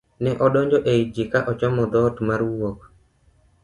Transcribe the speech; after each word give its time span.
ne 0.23 0.31
odonjo 0.45 0.77
e 0.93 0.95
i 1.01 1.03
ji 1.15 1.23
ka 1.31 1.39
ochomo 1.51 1.83
dhoot 1.91 2.15
mar 2.27 2.41
wuok 2.49 2.79